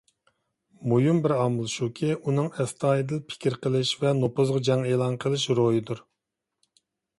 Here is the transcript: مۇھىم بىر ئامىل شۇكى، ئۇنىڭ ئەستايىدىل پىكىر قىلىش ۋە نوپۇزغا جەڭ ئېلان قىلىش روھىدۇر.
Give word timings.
مۇھىم 0.93 1.19
بىر 1.25 1.33
ئامىل 1.35 1.67
شۇكى، 1.73 2.09
ئۇنىڭ 2.15 2.47
ئەستايىدىل 2.63 3.21
پىكىر 3.33 3.59
قىلىش 3.67 3.93
ۋە 4.01 4.15
نوپۇزغا 4.23 4.65
جەڭ 4.71 4.89
ئېلان 4.93 5.21
قىلىش 5.27 5.49
روھىدۇر. 5.63 6.05